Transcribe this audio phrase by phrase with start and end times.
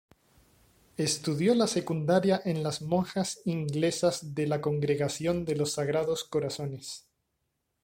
[0.97, 7.07] Estudió la secundaria en las Monjas Inglesas de la Congregación de los Sagrados Corazones.